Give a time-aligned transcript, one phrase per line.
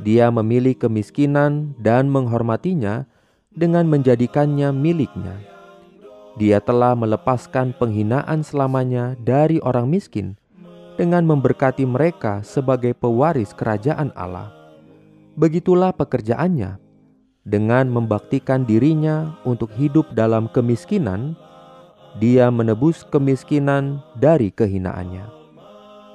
[0.00, 3.04] Dia memilih kemiskinan dan menghormatinya
[3.52, 5.53] dengan menjadikannya miliknya.
[6.34, 10.34] Dia telah melepaskan penghinaan selamanya dari orang miskin
[10.98, 14.50] dengan memberkati mereka sebagai pewaris kerajaan Allah.
[15.38, 16.82] Begitulah pekerjaannya
[17.44, 21.36] dengan membaktikan dirinya untuk hidup dalam kemiskinan,
[22.16, 25.28] dia menebus kemiskinan dari kehinaannya.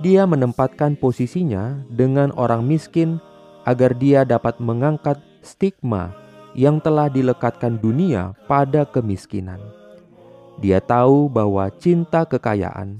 [0.01, 3.21] Dia menempatkan posisinya dengan orang miskin
[3.69, 6.09] agar dia dapat mengangkat stigma
[6.57, 9.61] yang telah dilekatkan dunia pada kemiskinan.
[10.59, 12.99] Dia tahu bahwa cinta kekayaan,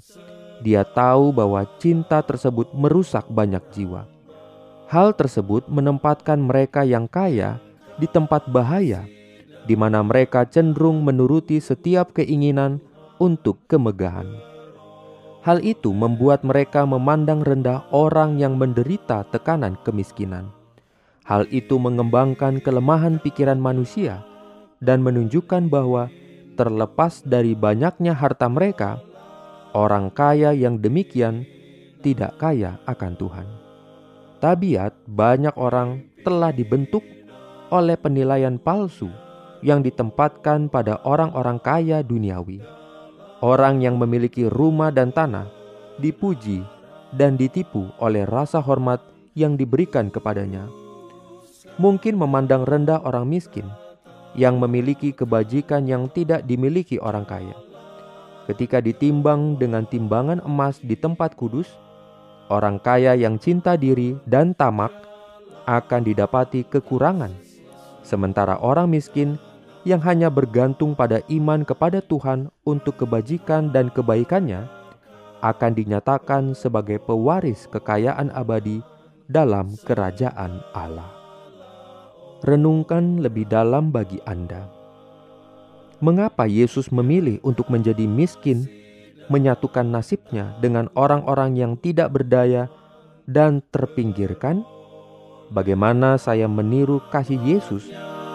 [0.64, 4.08] dia tahu bahwa cinta tersebut merusak banyak jiwa.
[4.88, 7.60] Hal tersebut menempatkan mereka yang kaya
[8.00, 9.04] di tempat bahaya,
[9.68, 12.80] di mana mereka cenderung menuruti setiap keinginan
[13.20, 14.28] untuk kemegahan.
[15.44, 20.52] Hal itu membuat mereka memandang rendah orang yang menderita tekanan kemiskinan.
[21.28, 24.24] Hal itu mengembangkan kelemahan pikiran manusia
[24.84, 26.12] dan menunjukkan bahwa
[26.60, 29.00] terlepas dari banyaknya harta mereka,
[29.72, 31.48] orang kaya yang demikian
[32.04, 33.48] tidak kaya akan Tuhan.
[34.44, 37.08] Tabiat banyak orang telah dibentuk
[37.72, 39.08] oleh penilaian palsu
[39.64, 42.60] yang ditempatkan pada orang-orang kaya duniawi.
[43.40, 45.48] Orang yang memiliki rumah dan tanah
[45.96, 46.60] dipuji
[47.16, 49.00] dan ditipu oleh rasa hormat
[49.32, 50.68] yang diberikan kepadanya.
[51.80, 53.64] Mungkin memandang rendah orang miskin
[54.38, 57.56] yang memiliki kebajikan yang tidak dimiliki orang kaya.
[58.50, 61.70] Ketika ditimbang dengan timbangan emas di tempat kudus,
[62.50, 64.92] orang kaya yang cinta diri dan tamak
[65.70, 67.50] akan didapati kekurangan
[68.10, 69.38] Sementara orang miskin
[69.86, 74.66] yang hanya bergantung pada iman kepada Tuhan untuk kebajikan dan kebaikannya
[75.46, 78.82] akan dinyatakan sebagai pewaris kekayaan abadi
[79.30, 81.19] dalam kerajaan Allah.
[82.40, 84.68] Renungkan lebih dalam bagi Anda.
[86.00, 88.72] Mengapa Yesus memilih untuk menjadi miskin,
[89.28, 92.72] menyatukan nasibnya dengan orang-orang yang tidak berdaya
[93.28, 94.64] dan terpinggirkan?
[95.50, 97.90] bagaimana saya meniru kasih Yesus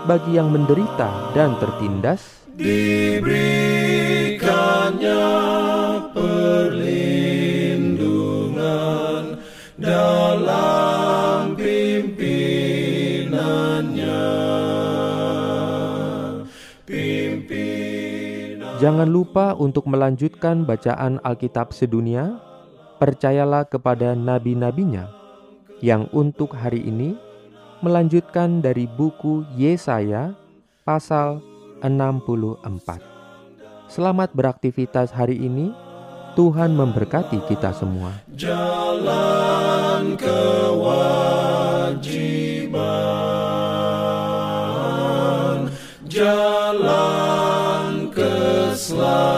[0.05, 2.45] bagi yang menderita dan tertindas?
[2.55, 5.44] Diberikannya
[18.85, 22.37] Jangan lupa untuk melanjutkan bacaan Alkitab sedunia.
[23.01, 25.09] Percayalah kepada nabi-nabinya
[25.81, 27.17] yang untuk hari ini
[27.81, 30.37] melanjutkan dari buku Yesaya
[30.85, 31.41] pasal
[31.81, 33.89] 64.
[33.89, 35.73] Selamat beraktivitas hari ini.
[36.37, 38.21] Tuhan memberkati kita semua.
[38.37, 41.73] Jalan kewajiban.
[46.05, 47.04] Jalan
[48.97, 49.34] love.